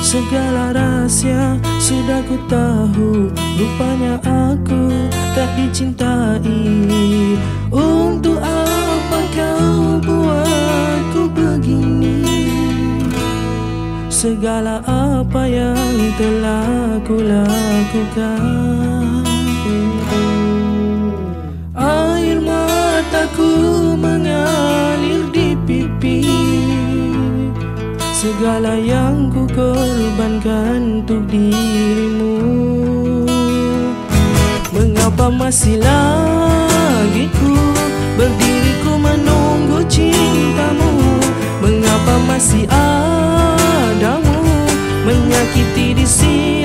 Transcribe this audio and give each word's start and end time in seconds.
Segala 0.00 0.72
rahsia 0.72 1.60
sudah 1.76 2.24
ku 2.24 2.40
tahu. 2.48 3.28
Rupanya 3.60 4.16
aku 4.24 4.88
tak 5.36 5.52
dicintai. 5.60 7.36
Untuk 7.68 8.40
apa 8.40 9.18
kau 9.36 10.00
buatku 10.00 11.22
begini? 11.36 12.24
Segala 14.08 14.80
apa 14.88 15.44
yang 15.44 15.96
telah 16.16 16.96
ku 17.04 17.20
lakukan 17.20 19.09
Segala 28.60 28.76
yang 28.76 29.32
ku 29.32 29.48
korbankan 29.56 31.00
untuk 31.00 31.24
dirimu. 31.32 32.36
Mengapa 34.68 35.32
masih 35.32 35.80
lagi 35.80 37.24
ku 37.40 37.56
berdiri 38.20 38.84
ku 38.84 39.00
menunggu 39.00 39.80
cintamu? 39.88 40.92
Mengapa 41.64 42.20
masih 42.28 42.68
adamu 42.68 44.44
menyakiti 45.08 45.96
di 45.96 46.04
siang 46.04 46.59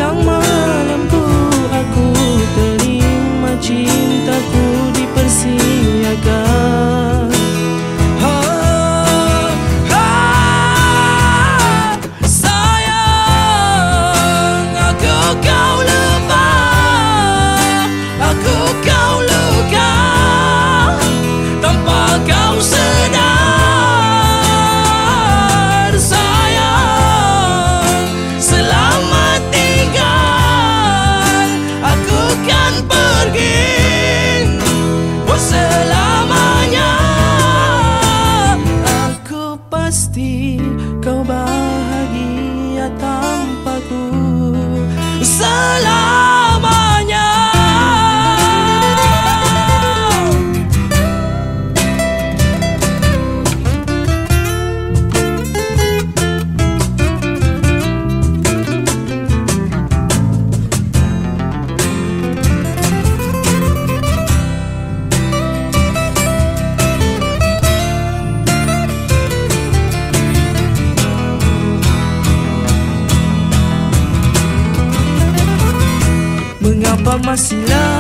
Mengapa 77.16 77.95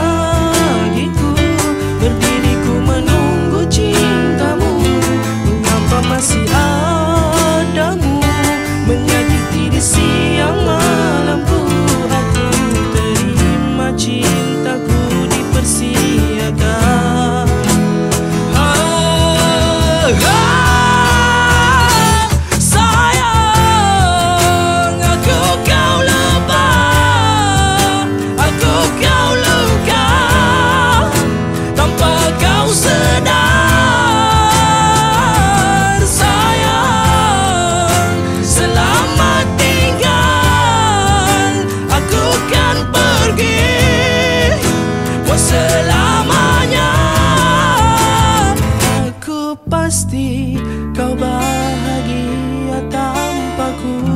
pasti 50.06 50.54
kau 50.94 51.18
bahagia 51.18 52.78
tanpaku 52.94 54.15